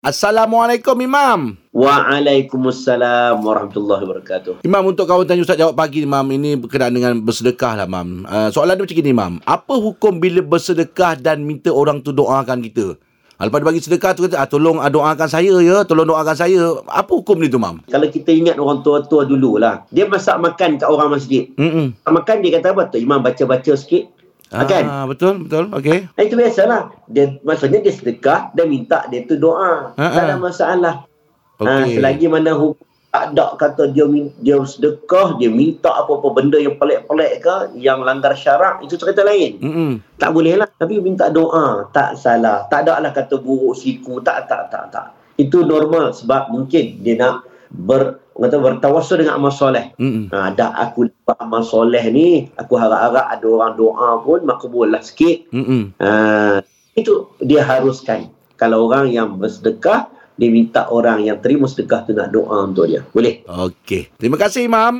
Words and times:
Assalamualaikum 0.00 0.96
Imam. 0.96 1.60
Waalaikumsalam 1.76 3.36
warahmatullahi 3.36 4.00
wabarakatuh. 4.08 4.64
Imam 4.64 4.88
untuk 4.88 5.04
kawan 5.04 5.28
tanya 5.28 5.44
Ustaz 5.44 5.60
jawab 5.60 5.76
pagi 5.76 6.08
Imam 6.08 6.24
ini 6.32 6.56
berkenaan 6.56 6.96
dengan 6.96 7.20
bersedekah 7.20 7.76
lah 7.76 7.84
Imam. 7.84 8.24
Uh, 8.24 8.48
soalan 8.48 8.80
dia 8.80 8.88
macam 8.88 8.96
ni 8.96 9.12
Imam. 9.12 9.32
Apa 9.44 9.76
hukum 9.76 10.16
bila 10.16 10.40
bersedekah 10.40 11.20
dan 11.20 11.44
minta 11.44 11.68
orang 11.68 12.00
tu 12.00 12.16
doakan 12.16 12.64
kita? 12.64 12.96
Ha, 13.36 13.44
lepas 13.44 13.60
dia 13.60 13.68
bagi 13.68 13.84
sedekah 13.84 14.16
tu 14.16 14.24
kata, 14.24 14.40
ah, 14.40 14.48
tolong 14.48 14.80
ah, 14.80 14.88
doakan 14.88 15.28
saya 15.28 15.52
ya, 15.60 15.84
tolong 15.84 16.08
doakan 16.08 16.36
saya. 16.36 16.80
Apa 16.88 17.20
hukum 17.20 17.36
ni 17.36 17.52
tu, 17.52 17.60
Mam? 17.60 17.84
Kalau 17.84 18.08
kita 18.08 18.32
ingat 18.32 18.56
orang 18.56 18.80
tua-tua 18.80 19.28
dululah, 19.28 19.84
dia 19.92 20.08
masak 20.08 20.40
makan 20.40 20.80
kat 20.80 20.88
orang 20.88 21.12
masjid. 21.12 21.52
Mm-mm. 21.60 21.92
Makan 22.08 22.40
dia 22.40 22.56
kata 22.56 22.72
apa 22.72 22.88
tu? 22.88 22.96
Imam 22.96 23.20
baca-baca 23.20 23.76
sikit. 23.76 24.08
Ah, 24.50 24.66
Makan. 24.66 24.84
betul, 25.06 25.34
betul. 25.46 25.64
Okey. 25.70 26.10
Eh, 26.18 26.24
itu 26.26 26.34
biasalah. 26.34 26.90
Dia, 27.06 27.38
maksudnya 27.46 27.78
dia 27.78 27.94
sedekah, 27.94 28.50
dia 28.50 28.66
minta 28.66 29.06
dia 29.06 29.22
tu 29.22 29.38
doa. 29.38 29.94
Ha, 29.94 30.04
Tak 30.10 30.10
ha. 30.10 30.26
ada 30.26 30.34
masalah. 30.42 30.94
Ha, 31.62 31.86
Okey. 31.86 31.94
selagi 31.98 32.26
mana 32.26 32.58
hukum 32.58 32.82
tak 33.10 33.34
ada 33.34 33.58
kata 33.58 33.90
dia 33.90 34.06
dia 34.38 34.62
sedekah, 34.62 35.34
dia 35.34 35.50
minta 35.50 35.90
apa-apa 35.90 36.30
benda 36.30 36.62
yang 36.62 36.78
pelik-pelik 36.78 37.42
ke, 37.42 37.56
yang 37.74 38.06
langgar 38.06 38.38
syarak, 38.38 38.78
itu 38.86 38.94
cerita 38.94 39.26
lain. 39.26 39.58
Mm-mm. 39.58 39.90
Tak 40.14 40.30
boleh 40.30 40.54
lah. 40.54 40.70
Tapi 40.78 41.02
minta 41.02 41.26
doa, 41.26 41.90
tak 41.90 42.14
salah. 42.14 42.70
Tak 42.70 42.86
ada 42.86 43.02
lah 43.02 43.10
kata 43.10 43.42
buruk 43.42 43.74
siku, 43.74 44.22
tak, 44.22 44.46
tak, 44.46 44.70
tak, 44.70 44.94
tak. 44.94 45.06
Itu 45.34 45.66
normal 45.66 46.14
sebab 46.14 46.54
mungkin 46.54 47.02
dia 47.02 47.18
nak 47.18 47.49
ber, 47.70 48.18
kata 48.34 48.58
bertawassul 48.58 49.22
dengan 49.22 49.38
amal 49.38 49.54
soleh. 49.54 49.94
Mm-mm. 49.96 50.34
Ha, 50.34 50.50
dah 50.52 50.74
aku 50.74 51.06
dapat 51.06 51.36
amal 51.38 51.62
soleh 51.62 52.04
ni, 52.10 52.50
aku 52.58 52.74
harap-harap 52.74 53.30
ada 53.30 53.46
orang 53.46 53.72
doa 53.78 54.18
pun 54.20 54.42
makbul 54.42 54.90
lah 54.90 55.02
sikit. 55.02 55.46
Mm-mm. 55.54 55.94
Ha, 56.02 56.58
itu 56.98 57.30
dia 57.40 57.62
haruskan. 57.62 58.34
Kalau 58.58 58.90
orang 58.90 59.08
yang 59.08 59.40
bersedekah, 59.40 60.10
dia 60.40 60.48
minta 60.48 60.88
orang 60.88 61.24
yang 61.24 61.36
terima 61.38 61.68
sedekah 61.68 62.00
tu 62.08 62.16
nak 62.16 62.32
doa 62.32 62.64
untuk 62.64 62.88
dia. 62.88 63.04
Boleh? 63.12 63.44
Okey. 63.44 64.16
Terima 64.16 64.40
kasih, 64.40 64.66
Imam. 64.68 64.94